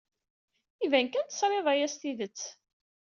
Iban 0.85 1.07
kan 1.09 1.25
tesrid 1.27 1.65
aya 1.73 1.87
s 1.93 1.95
tidet. 1.95 2.39